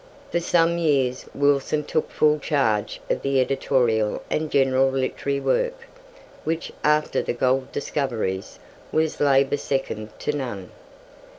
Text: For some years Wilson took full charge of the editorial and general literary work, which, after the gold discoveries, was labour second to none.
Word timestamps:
For 0.31 0.39
some 0.39 0.79
years 0.79 1.27
Wilson 1.35 1.83
took 1.83 2.09
full 2.09 2.39
charge 2.39 2.99
of 3.07 3.21
the 3.21 3.39
editorial 3.39 4.23
and 4.31 4.49
general 4.49 4.89
literary 4.89 5.39
work, 5.39 5.75
which, 6.43 6.71
after 6.83 7.21
the 7.21 7.33
gold 7.33 7.71
discoveries, 7.71 8.57
was 8.91 9.19
labour 9.21 9.57
second 9.57 10.09
to 10.21 10.35
none. 10.35 10.71